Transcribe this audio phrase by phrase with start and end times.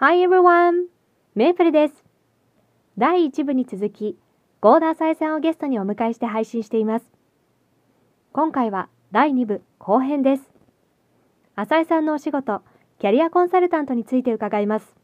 [0.00, 0.86] Hi everyone!
[1.34, 2.04] メープルです。
[2.96, 4.16] 第1部に続き、
[4.60, 7.04] ゴーダーサイさんをゲストにお迎えして配信しています。
[8.32, 10.42] 今回は第2部後編です。
[11.56, 12.62] 浅井さんのお仕事、
[13.00, 14.94] キャリアコンサルタントについて伺います。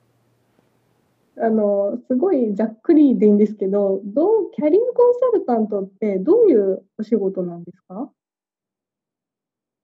[1.38, 8.12] あの、すごいざっくりでいいんですけど、どう、キャリアコンサルタントってどういうお仕事なんですか？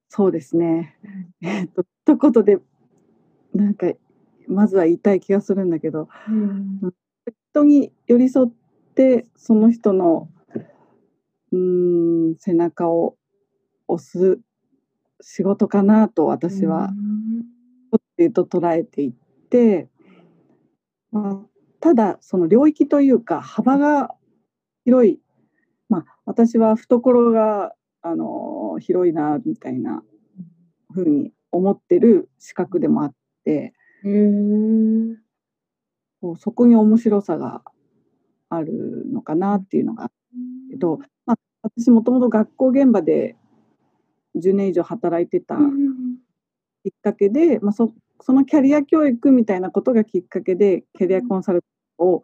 [0.09, 0.97] そうですね。
[1.43, 2.59] えっと、一言で、
[3.55, 3.93] なんか、
[4.51, 6.93] まずは言いたい気がするんだけど、うん、
[7.53, 8.51] 人に寄り添っ
[8.95, 10.29] て、その人の、
[11.53, 13.17] うーん、背中を
[13.89, 14.41] 押す
[15.21, 16.91] 仕事かなと私は、
[18.19, 19.13] うと捉えていっ
[19.49, 19.89] て、
[21.11, 21.47] まあ、
[21.81, 24.15] ただその領域というか幅が
[24.85, 25.19] 広い、
[25.89, 27.73] まあ、私は懐が
[28.03, 30.03] あの広いなみたいな
[30.93, 33.73] ふうに思ってる資格でもあって
[34.05, 35.17] うん、
[36.21, 37.63] こうそこに面白さが
[38.49, 40.13] あるのかなっていうのがある
[40.71, 43.37] けど、まあ、私もともと学校現場で
[44.37, 51.65] 10年以上働いてたきっかけで、まあ、そそのキャリア教育みたいなことがきっかけでキャリアコンサル
[51.99, 52.23] を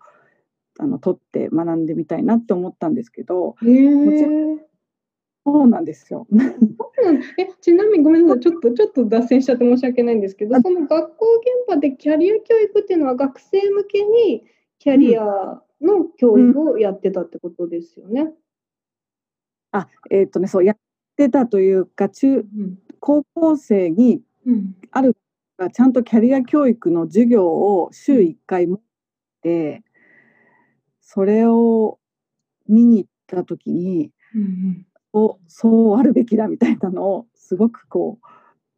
[0.79, 4.67] あの取って学んでみたいなって思ったんですけどへえもちろ
[5.47, 6.27] そうなんですよ。
[7.39, 8.41] えちなみにごめんなさい。
[8.41, 11.27] ちょっとちょっと脱線しちゃって申し訳ないんですけどあその学校
[11.67, 14.45] 現場でキャリア教育っていうのは学生向けに
[14.79, 15.25] キャリア
[15.81, 18.33] の教育をやってたってことですよね。
[19.73, 20.77] あえっ、とねそうやっ
[21.17, 22.79] てたというか中うん。
[23.01, 24.77] 高校生にうん。
[24.91, 25.17] ある
[25.59, 28.81] がちゃんとキャリア教育の授業を週1回持っ
[29.43, 29.83] て
[31.01, 31.99] それを
[32.69, 38.27] 見に行った時にうんそうそうあるべきだみたいなのをすごくこう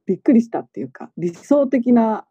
[0.06, 2.26] びっくりしたっていうか理想的な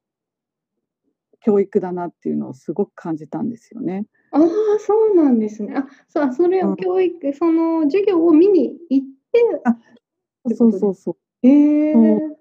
[1.41, 4.05] 教育だなっていうのをすごく感じたんですよね。
[4.31, 4.43] ああ、
[4.79, 5.75] そうなんですね。
[5.77, 6.71] あ、そう、それうん。
[6.73, 11.15] を教育、その授業を見に行って、ってそうそうそう。
[11.43, 12.37] ええそう。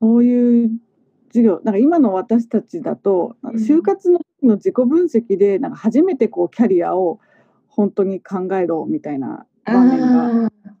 [0.00, 0.70] そういう
[1.28, 1.60] 授業。
[1.62, 7.20] なんか今の私たちだと就活の時の自己分析でなんか初めてこうキャリアを
[7.68, 10.74] 本当に考えろみたいな場面がああ、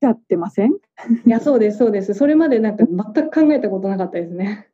[0.00, 0.72] やってません？
[0.72, 0.78] い
[1.26, 2.14] や、そうです、そうです。
[2.14, 4.68] それまでなんか全く考えたことなかったですね。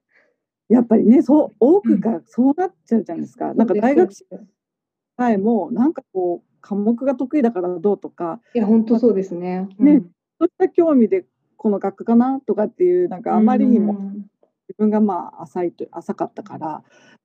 [0.69, 3.53] やっぱりねそう多くがそうなっちゃうじゃないですか。
[3.55, 4.45] なんか大学そうです
[5.17, 8.41] 前もなんかこう科目が得意だからどうとか。
[8.55, 9.69] いや、本当そうですね。
[9.79, 10.03] ねうん。
[10.03, 10.09] そ
[10.41, 11.27] ういった興味で
[11.57, 14.27] この学科かなとかっていうなんかあまりにもうん
[14.69, 16.83] 自分がまあ浅いと浅かったから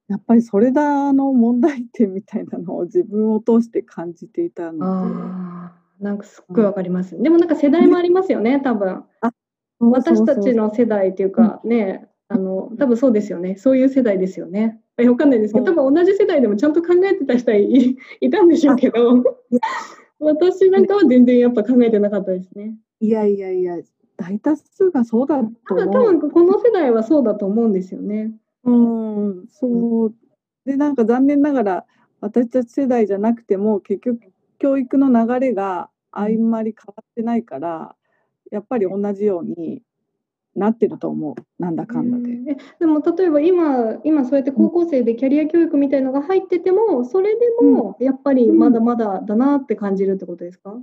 [0.09, 5.13] やっぱりそれだの問題点みたいなのを自分を通して感じていたので
[5.99, 7.21] なんかすっごいわかります。
[7.21, 9.03] でもなんか世代もありますよね、多分。
[9.79, 13.55] 私たちの世代っていうかね、あの多分そうですよね。
[13.55, 14.79] そういう世代ですよね。
[14.97, 19.23] えわかんないですけど、多分同じ世代でもちゃんと考えてた人はい いたんでしょうけど、
[20.19, 22.75] 私なんかは全然やっぱ考えてなかったですね。
[22.99, 23.77] いやいやいや
[24.17, 25.43] 大多数がそうだと
[25.73, 26.17] 思う。
[26.19, 28.33] 分この世代はそうだと思うんですよね。
[28.63, 30.13] うんそう
[30.65, 31.85] でなんか残念ながら
[32.19, 34.19] 私たち世代じゃなくても結局
[34.59, 37.95] 教育の流れがあんまり変わってないから
[38.51, 39.81] やっぱり同じように
[40.55, 41.35] なってると思う。
[41.61, 42.51] なんだかんだで。
[42.51, 50.75] えでも例えば今今そうやって高校生でキャリア教育みたいのが入っててもそれでもやっぱりまだまだだなって感じるってことですか、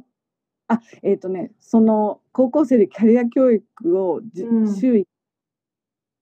[0.69, 4.75] あえっ、とねその高校生でキャリア教育をじ、うん。
[4.77, 5.05] 週1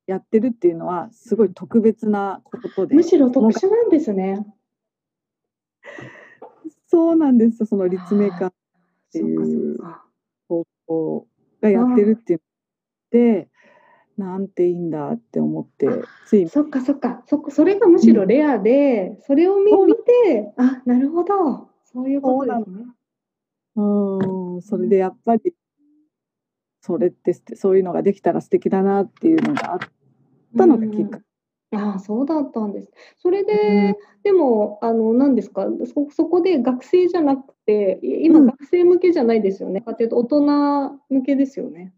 [0.07, 2.95] やってるっていうのはすごい特別なことで。
[2.95, 4.47] むしろ特殊なんですね。
[6.93, 8.55] そうなんですよその立命館っか
[9.15, 10.05] いうそっか。
[10.47, 11.27] 高校
[11.63, 12.41] がやってるって言っ
[13.11, 13.49] て
[14.19, 15.89] なんていいんだって思って
[16.27, 22.85] ついそっかそっかそそれがむしろレアで、それを見てあなるほどそういうことですね。
[23.77, 25.55] うんそれでやっぱり
[26.83, 29.79] それってそういうのができたら素敵だなっていうのがあっ
[30.59, 31.25] たのがきっかけ。
[31.75, 32.91] ああそうだったんです。
[33.19, 35.67] それで、でもあの何ですか？
[35.87, 39.81] そそこで学生じゃなくてい今うん学生向けじゃないですよね。
[39.81, 41.95] かというと大人向けですよね。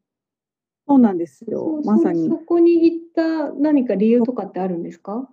[0.87, 5.29] そうなんですよそうまさにそそこに行った何か理由とかってあるんですか？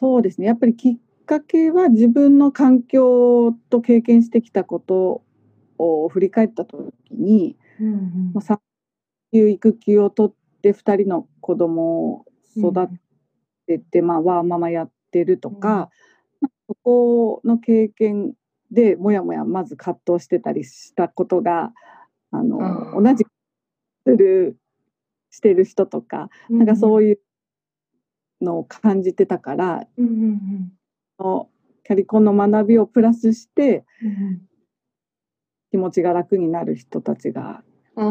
[0.00, 0.96] そうですねやっぱりきっ
[1.26, 5.22] かけは自分の環境と経験してきたこと
[5.78, 8.60] を振り返った時に、うんまあ、産
[9.32, 12.24] 休育休を取って2人の子供を
[12.56, 12.88] 育
[13.66, 18.32] てて、まあ、ワーママやってるとか、まあそこの経験
[18.70, 21.72] でもやもやまず葛藤してたりしたことが
[22.30, 23.24] あのあー同じ
[24.06, 24.56] する
[25.30, 27.20] してる人とかなんかそういう
[28.40, 30.72] のを感じてたからうんうん
[31.18, 31.48] の
[31.84, 34.40] キャリコンの学びをプラスしてうん
[35.70, 37.62] 気持ちが楽になる人たちが
[37.96, 38.04] ああ、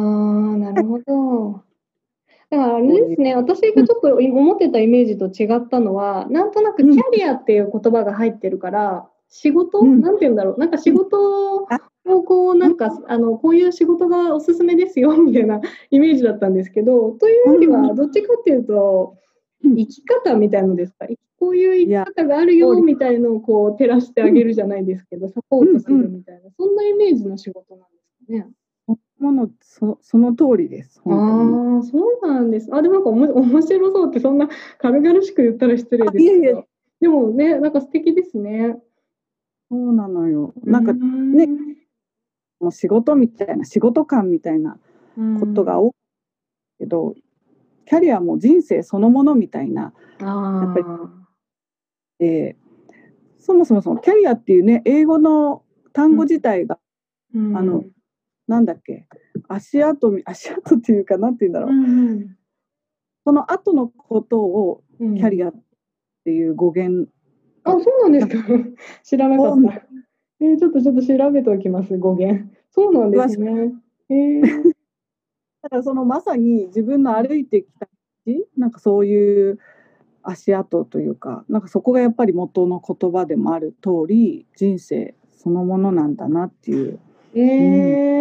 [0.57, 1.63] なるほど。
[2.51, 10.01] だからあれですね、私がちょっと思ってたイメージと違ったのは、なんとなくキャリアっていう言葉が入ってるから、仕事、うん。
[10.01, 15.61] なんて言うんだろう、なんか仕事をこう、なんか、あの、こういう仕事がおすすめですよ、みたいな
[15.91, 17.95] イメージだったんですけど、というよりは、うん。
[17.95, 19.15] どっちかっていうと、
[19.63, 19.75] うん。
[19.75, 21.07] 生き方みたいのですか、
[21.39, 28.51] こういう生き方があるよ、みたいのをこう、照らしてあげるじゃないですけど、サポートするみたいな、そんなイメージの仕事なんですかね。
[29.21, 32.73] ものそその通りです本ああ、そうなんです。
[32.73, 36.33] あ、でもなんかおも 面白そうってそんな軽々しく言ったら失礼ですけど。
[36.33, 36.67] あいえいえ。
[36.99, 38.81] でもね、なんか素敵ですね。
[39.69, 40.53] そうなのよ。
[40.63, 41.47] なんかね
[42.59, 44.77] もう仕事みたいな仕事感みたいな
[45.39, 45.91] ことが多い
[46.79, 47.15] けど、
[47.85, 50.85] キャリアも人生そのものみたいなあやっぱり。
[52.19, 52.55] で
[53.39, 55.63] そもそもそのキャリアっていうね英語の
[55.93, 56.79] 単語自体が、
[57.33, 57.83] りあの
[58.47, 59.07] なんだっけ？
[59.47, 62.37] 足跡み足跡っていうかなんて言うんだろう、うん
[63.23, 65.53] その後のことをうん、キャリアっ
[66.25, 67.09] ていう語源、
[67.63, 68.35] あ、そうなんですか。
[69.03, 69.87] 知らなかった。
[70.39, 72.51] えーちょっとちょっと調べておきます、語源。
[72.71, 73.73] そうなんですね。
[74.09, 74.73] えー、
[75.61, 77.87] だからそのまさに自分の歩いてきた
[78.25, 79.59] 道なんかそういう
[80.23, 86.99] 足跡というかなんかそこがやっぱり元の言葉でもある通り人生そのものなんだなっていう。
[87.33, 88.20] えー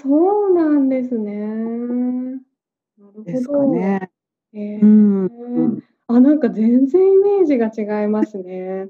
[0.00, 1.36] そうなんですね。
[2.98, 3.58] なるですほど。
[3.60, 4.10] かね。
[4.52, 8.88] えーうんうんあ、なんか全然イメージが違いますね。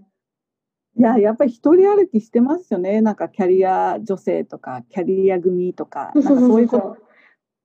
[0.98, 6.96] いややっぱり一人歩きしてますよねなんかキャリア女性とかキャリア組とかそうなんかそういうこと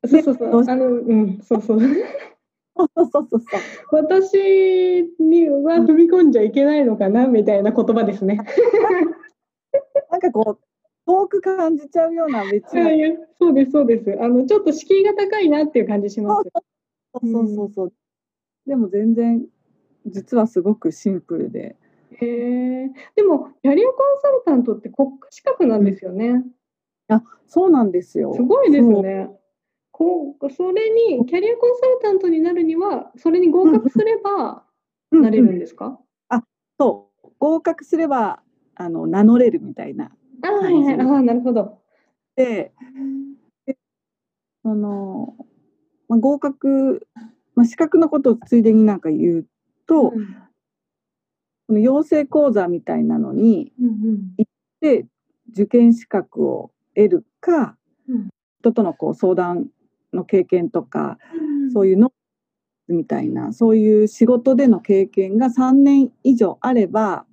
[0.05, 0.21] そう。
[0.23, 1.61] そうそうあの、うん、そう。
[1.61, 1.79] そう
[2.95, 3.41] そうそうそう
[3.91, 4.33] 私
[5.19, 8.37] には踏み込んじゃいけないのかなみたいな言葉ですね。
[10.09, 10.70] なんかこう
[11.07, 14.17] 遠く感じちゃうような別なはいそうです、そうです。
[14.21, 16.49] あの、ちょっと敷居が高いなっていう感じします。
[17.13, 17.93] そうそうそうそう。
[18.67, 19.45] でも全然
[20.07, 21.75] 実はすごくシンプルで。
[22.13, 22.25] へ
[22.85, 22.91] え。
[23.15, 26.43] でも、キャリアコンサルタントって国家資格なんですよね。
[27.47, 28.33] そうなんですよ。
[28.33, 29.29] すごいですね。
[29.91, 34.63] こう、それに、キャリアコンサルタントになるには、それに合格すれば。
[35.11, 35.99] なれるうんうんんですか？
[36.79, 38.41] そう合格すれば
[38.75, 40.11] あの名乗れるみたいな。
[40.43, 40.99] あーはいはい。
[40.99, 41.79] ああ、なるほど。
[42.35, 42.71] で、
[44.63, 45.35] その
[46.07, 47.07] まあ、合格、
[47.55, 49.45] まあ、資格のことをついでになんか言う
[49.87, 50.35] と、うん
[51.67, 54.35] この養成講座みたいなのにうん
[54.81, 55.05] で
[55.53, 57.77] 受験資格を得るか、
[58.09, 58.29] うん
[58.59, 59.69] 人とのこう相談
[60.13, 61.71] の経験とか、うん。
[61.71, 62.11] そういうの
[62.89, 67.30] みたいなそういう仕事での経験が3年以上あれば、うん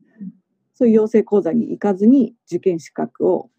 [0.79, 3.51] そういう養成講座に行かずに受験資格を。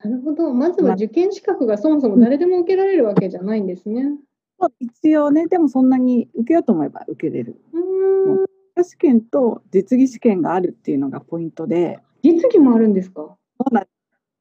[0.00, 0.52] なるほど。
[0.52, 4.10] まずは受験資格がそもそも誰でも受けられるわけじゃないんですね。
[4.80, 7.62] 一応ねでもそんなに受けようと思えば受けれる。
[7.72, 8.84] うーん。
[8.84, 12.00] 試験と実技試験があるっていうのがポイントで。
[12.24, 13.36] 実技もあるんですか？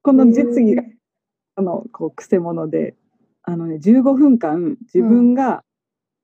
[0.01, 0.83] この実技が
[1.57, 2.95] あのこう癖者で。
[3.44, 5.63] あの、ね、15分間自分が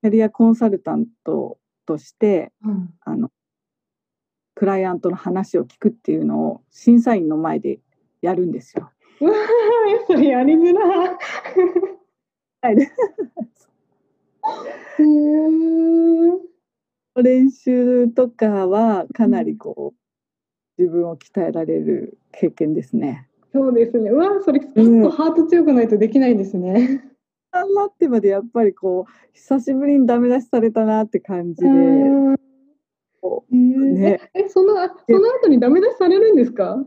[0.02, 2.90] キャリアコンサルタントとして、うん。
[3.02, 3.30] あの
[4.58, 7.78] クライアントの話を聞くっていうのを審査員の前で
[8.22, 8.90] やるんですよ。
[9.22, 9.36] うわー
[10.08, 11.10] それやりづらい。
[12.62, 12.78] はい
[17.22, 20.00] 練習とかはかなりこう、
[20.82, 23.30] 自分を鍛えられる経験ですね。
[23.54, 24.10] そうですね。
[24.10, 27.04] うわーそれ結うん構ハート強くないとできないですね。
[27.52, 31.70] あんなってまでやっぱりこう久しぶりにダメ出しされたなって感じで、
[33.28, 33.58] うんこへー
[33.94, 36.84] ねええそのあその後にダメ出しされるんですか？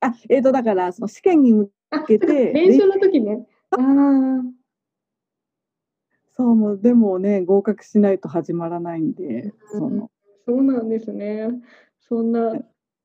[0.00, 3.46] あえー、とだからその試験に向あけて練習の時ね。
[3.70, 4.42] ああ。
[6.32, 10.10] そうもうでもね合格しないと始まらないんで、その
[10.46, 11.50] そうなんですね。
[12.00, 12.54] そんな、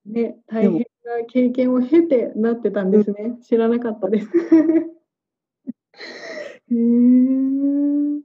[0.05, 0.79] ね、大変な
[1.27, 3.38] 経験を経てなってたんですね。
[3.43, 4.29] 知らなかったです。
[6.71, 8.21] へー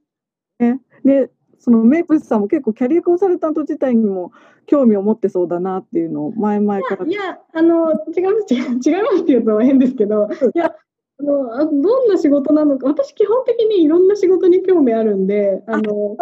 [1.02, 1.30] で
[1.60, 4.32] そのメイプルさんも結構キャリアコンサルタント自体にも
[4.66, 7.06] 興味を持ってそうだなっていうのを前々から。
[7.06, 10.74] いや、あの、違います、 違いますって言うと変ですけど、いや、
[11.18, 16.16] あの、あどんな仕事なのか、私基本的にいろんな仕事に興味あるんで、あの、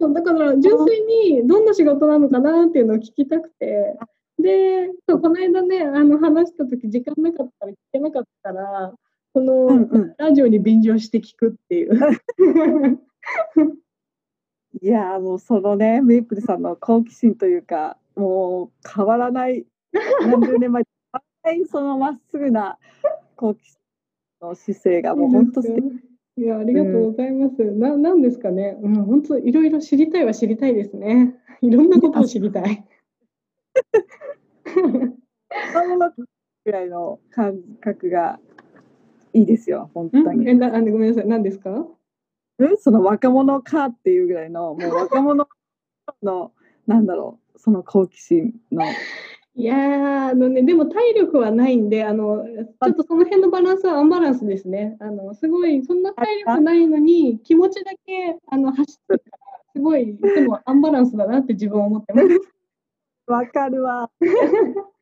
[0.00, 3.96] そうだから純粋にどんな仕事なのかなっていうのを聞きたくて、
[4.38, 8.92] で、そうこの間ね、あの話した時時間なかったら聞けなかったから、
[9.32, 10.14] この、うんうん。
[10.18, 11.98] ラジオに便乗して聞くっていう。
[14.82, 19.64] いやーもうそのねメイプルさんの好奇心というかもう変わらない
[20.20, 22.78] 何十年前変わらないそのまっすぐな
[23.36, 23.76] 好奇心
[24.48, 25.84] の姿勢がもう本当素敵
[26.36, 27.62] いや、ありがとうございます。
[27.62, 28.76] な、なんですかね。
[28.82, 31.38] うん、本当いろいろ知りたいは知りたいですね。
[31.62, 32.84] いろんなことを知りたい。
[34.64, 36.10] その
[36.64, 38.40] ぐらいの感覚が
[39.32, 40.48] いいですよ本当に。
[40.48, 41.28] え、な、あの、ごめんなさい。
[41.28, 41.86] 何ですか？
[42.60, 45.48] えその若者かっていうぐらいのもう若者
[46.22, 46.52] の
[46.86, 48.84] なんだろうその好奇心の
[49.56, 54.96] いやー、あのね、でも体力はないんで、あの、ちょっとその辺のバランスはアンバランスですね。
[54.98, 59.38] あの、すごい、そんな体力ないのに、気持ちだけ、あの、走ってるから、
[59.76, 62.26] すごい、でもアンバランスだなって自分は思ってます。
[63.26, 64.10] わかるわ。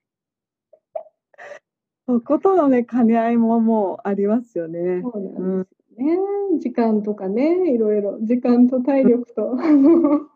[2.07, 5.01] そことのね兼ね合いももうありますよね。
[5.03, 6.19] そうなんですよね。
[6.59, 9.57] 時間とかね、いろいろ、時間と体力と。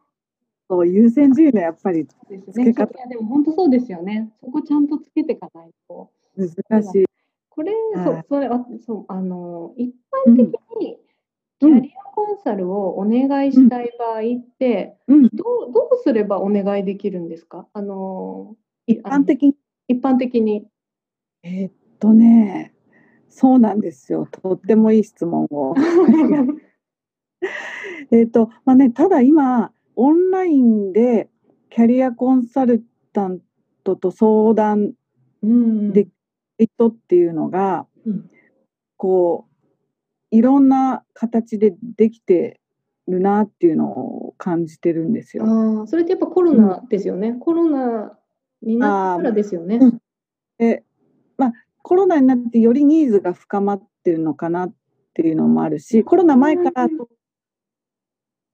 [0.69, 2.11] そう優先順位のやっぱりで
[2.53, 2.65] すね。
[2.65, 4.33] いやでも本当そうですよね。
[4.41, 6.11] そこちゃんとつけていかないと。
[6.37, 7.05] 難しい。
[7.51, 7.73] これ、
[8.05, 9.95] そう、それ、あ、そう、あの、一
[10.27, 10.99] 般的に。
[11.59, 17.67] キャリアコンサルをお願いしたい場合って、うん、どう、どうすればお願いできるんですか？
[17.73, 18.57] あの。
[18.87, 19.57] 一般的に？
[19.89, 20.69] 一般的に。
[21.43, 22.75] えー、っとね。
[23.39, 24.27] そうなんですよ。
[24.31, 25.75] とってもいい質問を。
[28.11, 29.73] えっと、まあね、ただ今。
[29.97, 31.29] オンラインで
[31.71, 33.41] キャリアコンサルタン
[33.83, 34.93] トと相談
[35.93, 36.11] でき
[36.59, 38.31] る人っていうのが、うん、
[38.97, 42.61] こういろんな形でできて
[43.09, 45.45] るなっていうのを感じてるんですよ。
[45.83, 47.31] あそれってやっぱコロナですよね。
[47.31, 48.19] うん、コロナ
[48.61, 49.77] になってからですよね。
[49.77, 49.99] うん、
[50.59, 50.85] で
[51.39, 51.53] まあ、
[51.87, 54.75] コロナになってよりニーズが深まってるのかなっ
[55.15, 56.89] ていうのもあるしコロナ前から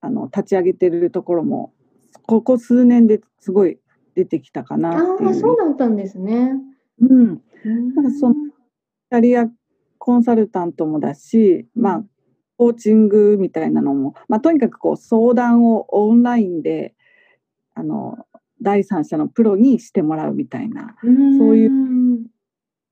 [0.02, 1.72] あの立ち上げてるところも
[2.26, 3.78] ここ数年ですごい
[4.14, 5.30] 出てきたかなっていう。
[5.30, 6.52] あそうだったんですね。
[7.00, 7.40] うん。
[7.64, 9.46] なんかそのキャリア
[9.96, 12.04] コンサルタントもだし、まあ
[12.58, 16.94] コーチングみたいなのも、まあとにかくこう相談をオンラインで
[17.72, 18.26] あの
[18.60, 21.70] 第三者のプロにしてもらうみたいな、そういう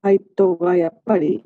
[0.03, 1.43] サイトがやっぱり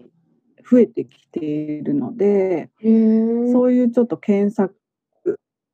[0.70, 4.76] 増えてきているので、そういうちょっと検索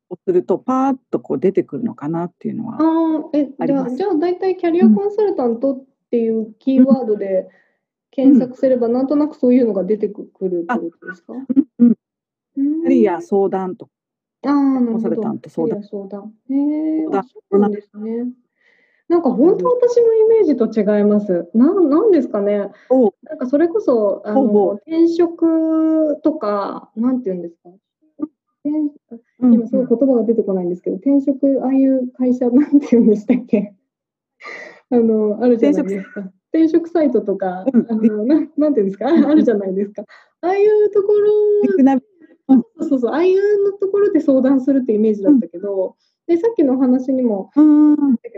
[0.09, 7.47] をするとパーッとこう出てくるのかなっていうのはあえじゃあじゃあ大体キャリアコンサルタントっていうキーワードで
[8.11, 11.33] 検索すれば、なんとなくそういうのが出てくるってことですか、
[11.79, 13.91] うん、キャリア相談とか。
[14.43, 15.83] あコンサルタント相談。
[15.83, 16.33] 相談。
[16.49, 17.05] へえ
[17.51, 18.25] そうですね
[19.11, 21.49] なんか本当私のイメージと違います。
[21.53, 22.71] なんなんですかね。
[23.23, 27.69] なんかそれこそあの転職とかなんて言うんですか。
[29.41, 33.73] 今すごい言葉が出てこないんですけど、転職、ああいう会社なんて言うんでしたっけ。
[34.91, 36.31] あの、あるじゃないですか。
[36.53, 37.21] 転職サイト。
[37.21, 39.07] とか、あのななんていうんですか。
[39.07, 40.03] あるじゃないですか。
[40.41, 41.27] ああいうところ、
[42.87, 45.95] そうそう、ああいうのところで相談するってイメージだったけど、
[46.27, 47.49] でさっきの話にも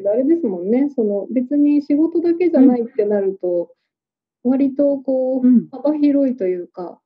[0.03, 3.73] ど、あれですもんね、その別に仕事だけじゃないってなると、
[4.43, 6.99] 割とこう、幅広いというか、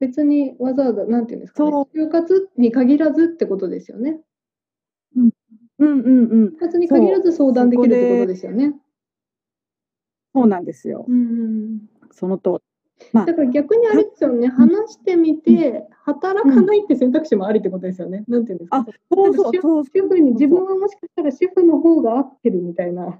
[0.00, 4.20] 別にわざわざ、なんていうんですか、ね、就活に限らずってことですよね。
[5.16, 5.30] うん、
[5.78, 6.48] うんうんうん。
[6.48, 8.74] 就活に限らず相談できるってことですよね。
[10.34, 11.04] そうなんですよ。
[11.06, 12.60] うん、そのと
[13.12, 18.24] まあ、だから逆にあれですよね、話してみて、働かないって選択肢もありってことですよね。
[18.28, 18.78] なんていうんですか。
[18.78, 23.18] あ、そうそうそう主婦に自分はもしかしたら主婦の方が合ってるみたいな。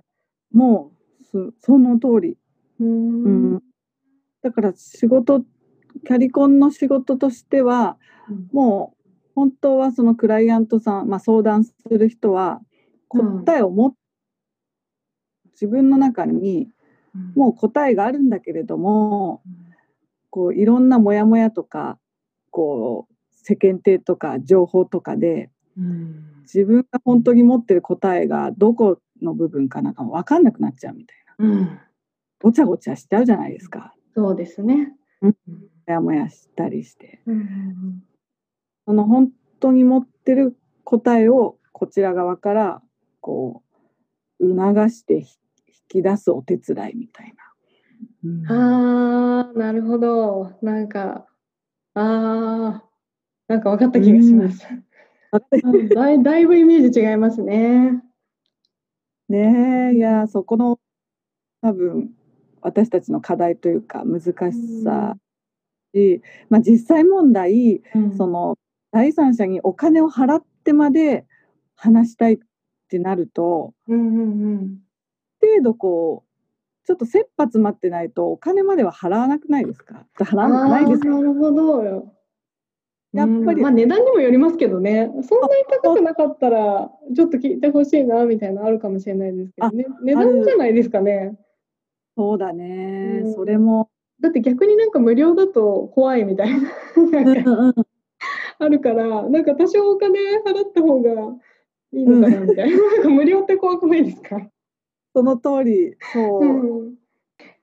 [0.52, 0.92] も
[1.32, 2.36] うその通り。
[2.80, 3.24] うん。
[3.24, 3.62] うん、
[4.42, 7.96] だから仕事キャリコンの仕事としては、
[8.28, 12.60] うん、もう本当はそのクライアントさん、まあ、相談する人は
[13.08, 16.68] 答えを持っ、うん、自分の中に
[17.34, 19.63] もう答えがあるんだけれども、うん、
[20.34, 21.96] こういろんなモヤモヤとか
[22.50, 25.48] こう世間体とか情報とかで、
[26.42, 31.80] 自分が本当に持ってる答えがどこの部分かなんか分かんなくなっちゃうみたいな、
[32.42, 33.94] ごちゃごちゃしちゃうじゃないですか。
[34.12, 34.96] そうですね。
[35.20, 35.32] も
[35.86, 38.02] やもやしたりして、うんうんうん、
[38.86, 42.82] その本当に持ってる答えをこちら側から
[43.20, 43.62] こ
[44.40, 45.26] う促して引
[45.88, 47.43] き出すお手伝いみたいな。
[48.24, 51.26] うん、あーなるほどなんか
[51.94, 54.66] あーなんか分かった気がします。
[55.62, 58.02] うん、 だいだいぶイメージ違いますね。
[59.28, 60.78] ねえいやそこの
[61.60, 62.14] 多分
[62.60, 65.16] 私たちの課題というか難しさ
[65.94, 68.56] し、まあ、実際問題、うん、その
[68.90, 71.26] 第三者にお金を払っってまで
[71.76, 72.38] 話したいっ
[72.88, 74.22] てなると、うんうんう
[74.62, 74.78] ん。
[75.42, 76.33] 程度こう、
[76.86, 80.06] ちょっと切羽詰まってないとお金までは払わなくないですか？
[80.18, 81.08] 払わないですか？
[81.08, 82.12] なるほどよ。
[83.12, 85.08] やっぱりうんまあ値段にもよりますけどね。
[85.22, 89.86] そんなに高くなかったらちょっと聞いてほしいなみたいなのあるかもしれないですけどね。
[90.02, 91.38] 値段じゃないですかね。
[92.16, 93.88] そうだね、うんそれも。
[94.20, 97.74] だって逆になんか無料だと怖いみたいな
[98.58, 101.10] あるから、なんか多少お金払った方が
[101.92, 102.76] いいのかなみたいな。
[102.76, 104.40] なんか無料って怖くないですか？
[105.14, 106.44] その通り、そう。
[106.44, 106.46] う
[106.90, 106.94] ん。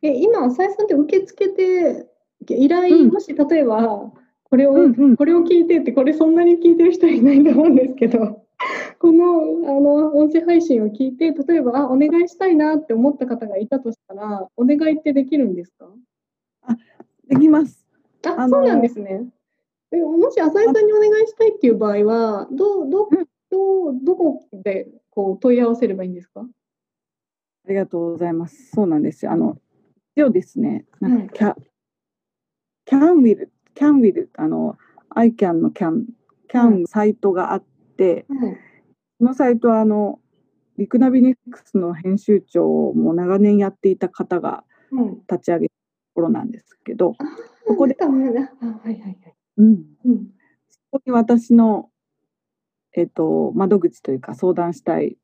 [0.01, 2.07] え今浅井さんって受け付けて
[2.47, 3.09] 依頼、うん。
[3.09, 4.11] もし例えば
[4.45, 5.17] これを、うんうん。
[5.17, 8.41] これを聞いてってこれそんなに聞いてる人いないと思うんですけど
[8.99, 15.87] このあの音声配信を聞いて例えばあお願いしたいなって思った方がいたとしたらお願いってできるんですか？
[17.27, 17.85] できます。
[18.25, 19.25] ああのそうなんですね。
[19.91, 23.27] えもし浅井さんにお願いしたいっていう場合はどうどうん。
[23.49, 26.47] どうどこでこう問い合わせればいいんですか？
[27.65, 28.71] ありがとうございます。
[28.73, 29.31] そうなんですよ。
[29.31, 29.57] あの、
[30.15, 31.55] 一応ですね、なんか、
[32.85, 34.77] キャ、can will, can will, あの、
[35.09, 36.05] I can の can、
[36.51, 37.63] can サイトがあっ
[37.97, 38.57] て、はい
[39.19, 40.19] このサイトは、あの、
[40.79, 45.79] リクナビネックスの編集長をもう長年やっていた方がはい立ち上げたと
[46.15, 47.23] ころなんですけど、あ
[47.67, 49.17] ここではいはいはい。
[49.57, 50.27] うん、うん。
[50.71, 51.91] そこに私の、
[52.93, 55.17] えっと、窓口というか相談したい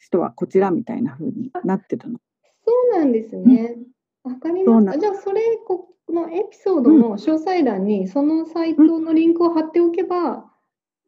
[0.00, 2.18] 人はこちらみたいな風になってるの。
[2.66, 3.76] そうなんですね。
[4.24, 5.00] わかりそうなました。
[5.00, 10.50] じゃあ、それ、このエピソードの詳細欄に、そのサイトのリンクを貼っておけば、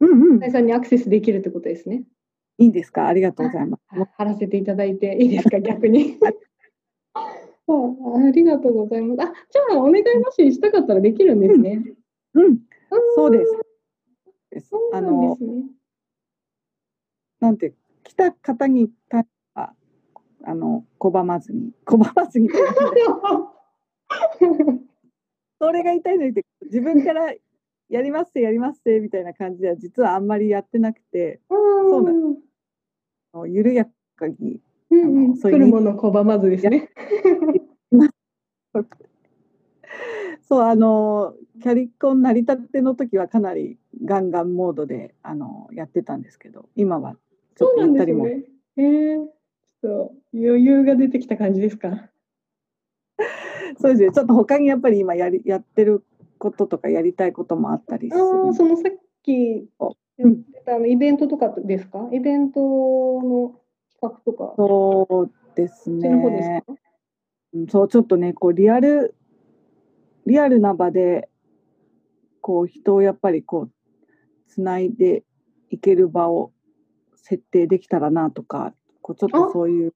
[0.00, 2.02] うんうんさんにアクセスできるってことですね。
[2.58, 3.06] いいですか？
[3.06, 3.82] ありがとうございます。
[3.90, 6.18] あ貼らせていただいていいですか、 逆に。
[7.14, 7.20] あ
[7.68, 9.22] ありがとうございます。
[9.22, 11.82] あ、じゃあ、お願いもししたかったらできるんですね。
[12.34, 12.58] うん、
[12.90, 13.52] あーそうです。
[14.50, 15.64] で、すね。
[17.40, 17.74] なんて、
[18.12, 19.72] 来た方に対は、
[20.44, 22.50] あの、拒まずに、拒まずに。
[25.58, 27.32] それが痛いのにって、自分から
[27.88, 31.56] やりますってやりますってみたいな感じでは、実はあんまりやってなくて、そ
[31.98, 32.36] うなん
[33.50, 36.90] 緩やかに、うんう来るもの拒まずですね。
[40.42, 47.16] そう、あの、キャリコン成り立ての時はかなりガンガンモードで、あの、やってたんですけど、今は
[47.56, 48.46] ちょっそうなんとゆったりも、ですね。
[48.76, 49.26] えー、
[49.82, 52.10] ちょっと余裕が出てきた感じですか？
[53.78, 56.04] そうですね、ちょっと他にやっぱり今やりやってる
[56.38, 58.22] こととかやりたいこともあったりする。
[58.22, 59.94] ああ、そのさっきお。
[60.18, 62.08] 言ってたあのイベントとかですか？
[62.12, 63.54] イベントの
[64.00, 66.62] 企画とか、そうですね。
[66.66, 66.74] か？
[67.54, 69.14] うんそう、ちょっとね、こう、リアル、
[70.26, 71.28] リアルな場で、
[72.40, 73.70] こう、人をやっぱりこう、
[74.46, 75.22] つないで
[75.70, 76.52] いける場を
[77.22, 79.92] 設定できたらなとか、こう、ちょっとあそういう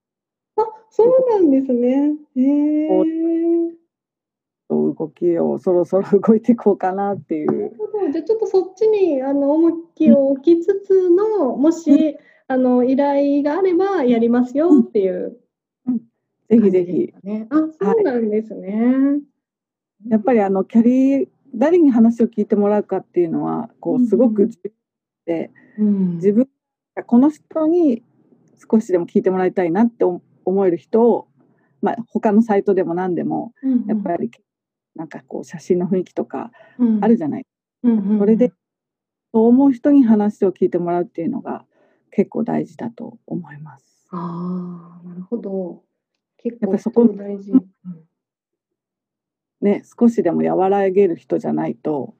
[0.57, 2.15] あ、そうなんですね。
[2.37, 3.77] へえ。
[4.69, 7.73] 動きをそろそろ動いていこうかなっていう。
[8.13, 12.17] じゃあちょっとそっちにあの重きを置きつつの、もし
[12.49, 15.37] あの依頼があればやりますよっていう
[16.49, 17.13] ぜひ感じですぜひ。
[17.13, 17.47] かね。
[17.51, 19.21] あ、そうなんですね。
[20.09, 24.71] やっぱりあの、キャリー、誰に話を聞いてもらうかっていうのは、こう、すごうんうんく重要
[25.27, 26.49] で、うん自分が
[27.05, 28.03] この人に
[28.71, 31.29] 少しでも聞いてもらいたいなって思思える人を、
[31.83, 33.53] まあ、他のサイトでも何でも
[33.89, 34.31] やっぱり
[34.95, 36.53] なんかこう写真の雰囲気とか
[37.01, 37.47] あるじゃない、
[37.83, 38.19] うんうんうん。
[38.21, 38.53] それで
[39.33, 41.65] そう思う人に話を聞いてもらうっていうのが
[42.13, 44.07] 結構大事だと思います。
[44.11, 45.83] ああ、なるほど。
[46.39, 47.05] 結構そこ
[49.61, 52.15] ね、少しでも和らげる人じゃないと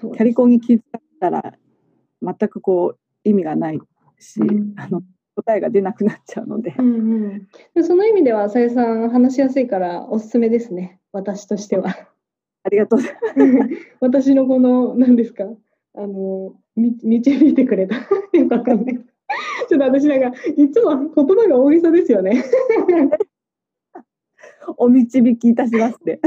[0.00, 1.54] キャリコンに気づかったら
[2.38, 3.80] 全くこう意味がない
[4.18, 4.74] し、うん。
[4.76, 5.02] あの
[5.36, 6.98] 答えが出なくなっちゃうので、うんう
[7.34, 10.98] ん、でその意味では浅井さん話しやすいからおすすめですね。
[11.12, 11.90] 私としては。
[12.62, 13.14] ありがとうござい
[13.52, 13.70] ます。
[14.00, 15.44] 私のこの何ですか？
[15.94, 17.96] あのみ導いてくれた。
[18.32, 18.96] よくわかんない。
[19.68, 22.42] ちょっと私なんかいつも言葉が大げさですよね。
[24.78, 26.18] お導きいたしますって。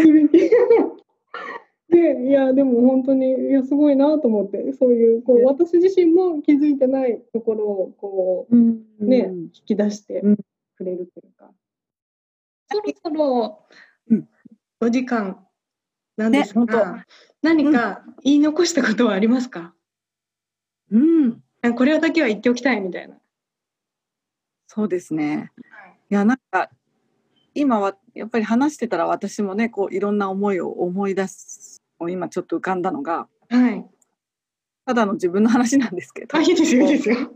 [1.89, 5.45] でいやでも本当にいやすごいなと思ってそういうこうね。
[5.45, 8.56] 私自身も気づいてないところをこう
[9.04, 9.39] ね、うん。
[9.45, 10.38] 引き出してうん。
[10.78, 11.52] くれるというか、
[12.71, 13.65] そろそろ
[14.10, 14.30] うん。
[14.82, 15.45] お時間
[16.15, 17.04] なんですねが、本
[17.41, 19.73] 何か言い残したことはありますか、
[20.91, 23.15] うん、あこれだけは言っておきたいみたいな。
[24.67, 25.52] そうですね。
[26.10, 26.69] いやなんか
[27.54, 33.85] 今はやっぱり話してたら私もねこういろんな思いを思い出す今ちょっと浮かんだのがはい。
[34.85, 36.38] ただの自分の話なんですけど。
[36.38, 37.17] あ、いいですよ、いいですよ。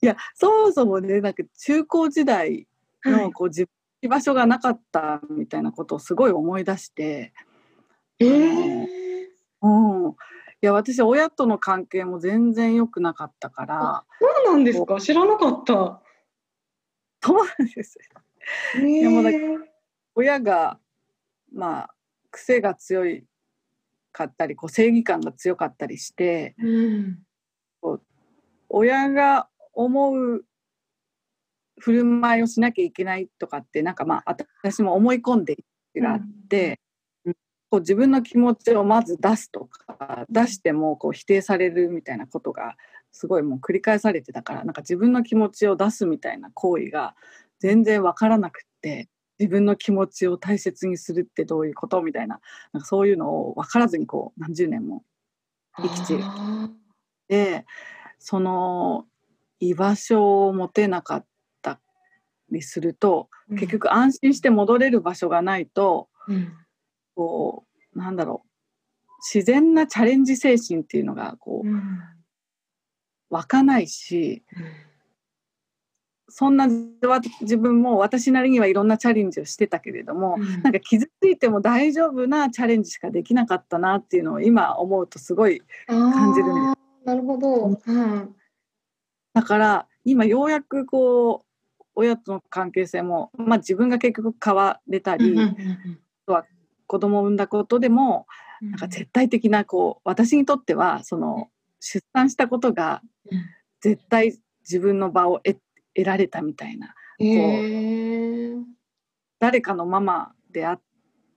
[0.00, 2.66] いや、そもそもね、なんか中高時代
[3.04, 7.32] のこう自分居場所がなかったみたいなことをすごい思い出して。
[8.20, 8.86] えー、
[9.62, 10.10] うん。
[10.10, 10.14] い
[10.60, 14.04] や、私、親との関係も全然良くなかったから。
[14.20, 15.00] そうなんですか？
[15.00, 16.02] 知らなかった。
[17.20, 18.22] そうなんですよ。
[18.76, 19.30] えー、やもうだ
[20.14, 20.78] 親が、
[21.52, 21.94] まあ、
[22.30, 23.24] 癖が強い
[24.12, 27.18] かったり、こう正義感が強かったりして、うん、
[28.68, 30.44] 親が思う
[31.78, 35.56] 振る舞いをしなきゃいけないとかってなんかまあ私も思い込んで
[35.96, 36.80] があって、
[37.24, 37.32] うん、
[37.70, 42.76] こう自分の気持ちをまず出すとか出してもこう否定されるみたいなことが
[43.12, 47.14] すごいもう繰り返されてたからなんか自分の気持ちを出すみたいな行為が
[47.58, 49.08] 全然分からなくって。
[49.38, 52.02] 自分の気持ちを大切にするってどういうこと？
[52.02, 52.40] みたいな。
[52.72, 55.04] なんかそういうのを分からずにこう何十年も
[55.76, 56.18] 生きて。
[57.28, 57.66] で
[58.18, 59.06] その
[59.60, 61.26] 居場所を持てなかっ
[61.62, 61.80] た
[62.50, 66.52] りすると、うん、結局安心して戻れる場所がないと、うん、
[67.14, 68.48] こうなんだろう。
[69.34, 71.98] 自然なチャレンジ精神っていうのがこう、うん、
[73.30, 74.44] 湧かないし、
[76.28, 87.06] そんな自分も私なりにはいろんなチャレンジをしてたけれども、なんか傷ついても大丈夫なチャレンジしかできなかったなっていうのを今思うとすごい感じるんです。
[87.06, 88.34] なるほど、うん。
[89.32, 91.44] だから今ようやくこ
[91.80, 95.54] う親との関係性も、まあ、自分が結局変われたり、あ
[96.26, 96.44] とは
[96.86, 98.26] 子供を産んだことでも、
[98.60, 101.48] なんか絶対的なこう私にとってはその
[101.80, 103.02] 出産したことが
[103.80, 105.58] 絶対自分の場を得
[105.94, 108.62] 得られたみたいな、えー、
[109.38, 110.80] 誰かのママであっ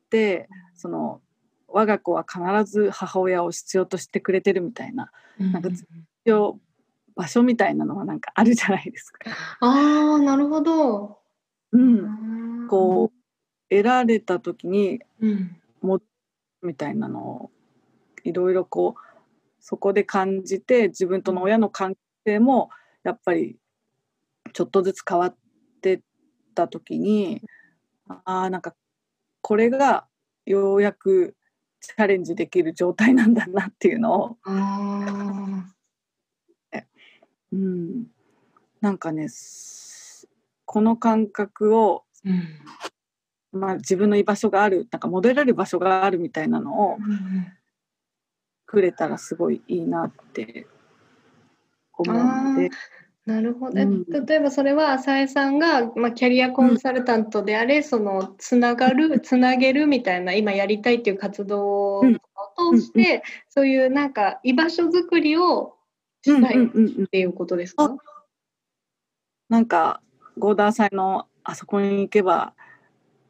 [0.09, 1.21] てその
[1.67, 2.39] 我が子は必
[2.71, 5.85] ず母親を必要としてくれてるみたいな,、なんか必
[6.25, 6.59] 要
[7.15, 9.19] 場所みたいなのはなんかあるじゃないですか。
[9.59, 11.19] ああなるほど。
[11.71, 13.17] うん、こう
[13.69, 16.01] 得られた時に、うん、も
[16.61, 17.51] みたいなのを
[18.23, 19.01] いろいろこう
[19.59, 22.69] そこで感じて自分との親の関係も
[23.03, 23.57] やっぱり
[24.53, 25.35] ちょっとずつ変わっ
[25.81, 26.01] てっ
[26.53, 27.41] た時に
[28.07, 28.75] ああなんか
[29.41, 30.05] これが
[30.45, 31.35] ようやく
[31.79, 34.37] チャレンジできる状態なんだなっていうのを。
[37.53, 38.07] うん、
[38.79, 39.27] なんかね
[40.63, 46.97] この感覚を、うん、まあ、自分の居場所があるなんか戻れる場所があるみたいなのを
[48.65, 50.65] くれたらすごいいいなって
[51.93, 52.69] 思うので。
[53.25, 62.03] なるほど、うん、例えばそれは浅井さんが、まあ、キャリアコンサルタントであれ、うん、そのつながるつなげるみたいな今やりたいっていう活動を
[62.73, 65.75] 通して、うん、そういうなんか居場所づくりを
[66.23, 67.95] したいっていうことですか、
[69.49, 70.01] なんか
[70.37, 72.53] ゴーダー祭のあそこに行けば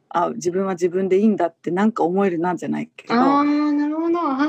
[0.09, 3.13] あ自分は自分でいいんだってなんか思えるなんじゃないけど。
[3.13, 4.19] あなるほど。
[4.19, 4.47] あ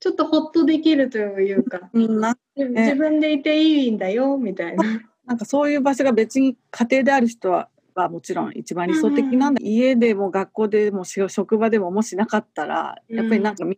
[0.00, 4.84] ちょっとほっとできるというか、なね、自分でいていいんだよみたいな。
[5.26, 13.76] なんかそういう場所が別に家庭である人ははもちろん一番理想的なんだ、うん、家でも学校でも職場でももしなかったらやっぱりなんかミ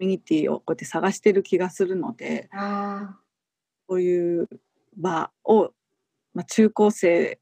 [0.00, 3.08] ニティをこうやって探してる気がするので、うん、
[3.88, 4.48] そういう
[4.96, 5.70] 場を、
[6.34, 7.38] まあ、中高生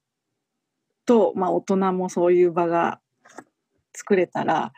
[1.07, 3.01] と、まあ、大人もそういう場が
[3.95, 4.73] 作れたら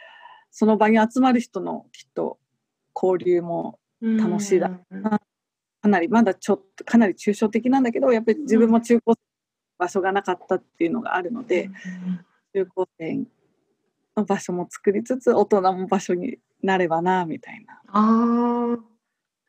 [0.51, 2.39] その場に集まる人のきっと
[3.01, 5.21] 交流も楽しいだろうな、
[5.83, 9.21] かなりまだちょっとかなり抽象的なんだけどやっぱり自分も中高生
[9.79, 11.71] 場所がなかったっていうのがあるので、
[12.55, 13.27] 中高生
[14.17, 17.83] の場所も作りつつ大人も場所になればなみたいな。
[17.89, 18.77] あ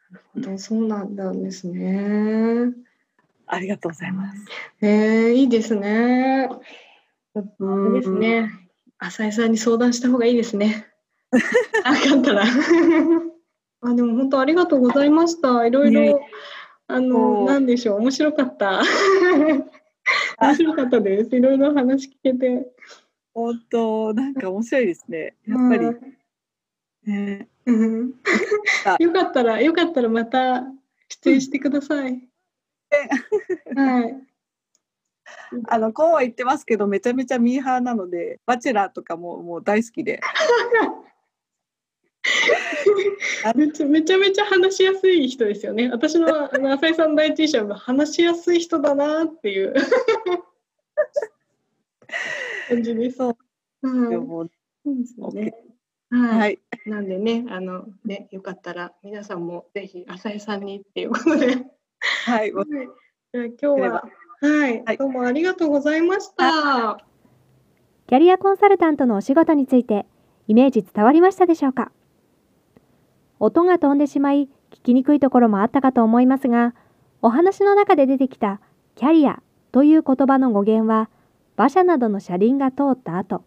[0.10, 2.74] なるほどそうなんですね。
[3.46, 4.46] ありがとうございます。
[4.82, 6.50] えー、いいですね。
[7.60, 8.52] うんですね。
[9.00, 10.88] 浅井さんに相談した方がいいですね。
[11.84, 12.44] あかったら。
[13.82, 15.66] あでも本当ありがとうございました。
[15.66, 16.20] いろいろ、
[16.88, 18.82] あのなんでしょう面白かった。
[20.40, 21.36] 面白かったです。
[21.36, 22.72] いろいろ話聞けて。
[23.34, 25.36] 本当なんか面白いですね。
[25.48, 26.18] やっぱり。
[27.12, 28.14] ね、うん、
[29.00, 30.64] よかったらよかったらまた
[31.10, 32.28] 出演してください。
[33.76, 34.16] はい。
[35.68, 40.20] あのこうは言ってますけどめちゃめちゃミーハーなのでバチェラーとかももう大好きで。
[43.56, 45.90] めちゃめちゃめちゃ話しやすい人ですよね。
[45.90, 49.74] 私のあの浅井さん第一印象は話しやすい人だなっていう
[52.70, 53.18] 感じです。
[53.18, 53.38] そう。
[53.84, 54.48] うん、でも
[54.84, 55.54] そうですよね。
[56.10, 56.40] はい。
[56.40, 56.60] はい。
[56.86, 61.66] なんでね、あのね、よかったら皆さんもぜひ浅井さんにっていうことで。
[62.26, 62.54] はい。
[62.54, 62.66] はい、
[63.34, 64.10] じゃあ今日は、
[64.42, 67.04] はい、はいどうもありがとうございました。
[68.08, 70.06] キャリアコンサルタントのお仕事について
[70.48, 71.92] イメージ伝わりましたでしょうか？
[73.40, 76.74] 音が飛んでしまい聞きにくいところもあったかと思いますが
[77.22, 78.60] お話の中で出てきた
[78.96, 81.10] キャリアという言葉の語源は
[81.56, 83.44] 馬車などの車輪が通った後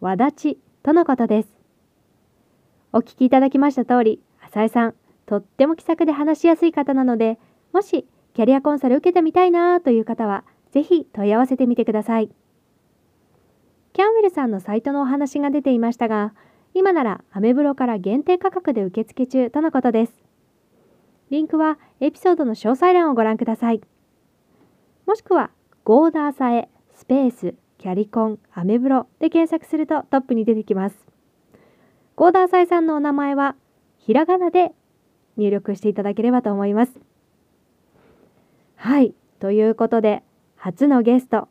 [0.00, 1.48] 輪立ちとのことです。
[2.92, 4.94] お聞きいただきました通り浅井さん
[5.26, 7.38] とっても気さくで話しやすい方なので
[7.72, 12.30] もしキャリアコンサル受けてみたいなという方はぜひ問い合わせてみてください。
[13.92, 16.32] キャンウェルさんのサイトのお話が出ていましたが、
[16.74, 20.12] 今ならアメブロから限定価格で受付中とのことです。
[21.30, 23.80] リンクはエピソードの詳細欄をご覧ください。
[25.06, 25.50] もしくは、
[25.84, 30.96] ゴーダーサエ、スペース、キャリコン、アメブロで検索するとトップに出てきます。
[32.16, 33.56] ゴーダーサエさんのお名前は、
[33.98, 34.72] ひらがなで
[35.36, 37.00] 入力していただければと思います。
[38.76, 40.22] はい、ということで、
[40.56, 41.48] 初のゲスト、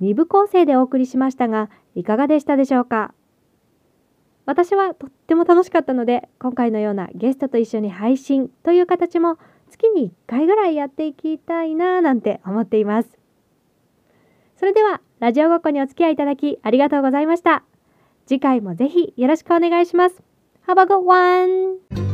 [0.00, 3.14] 2部構成でお送りしましたがいかがでしたでしょうか？
[4.46, 9.38] 私はとっても楽しかったので今回のようなゲストと一緒に配信という形も
[9.70, 13.18] 月に1回ぐらいやっていきたいなぁなんて思っています。
[14.56, 17.64] それではラジオごっこにお付き合いいただきありがとうございました。
[18.26, 20.22] 次回もぜひよろしくお願いします。
[20.66, 22.05] Have a good one!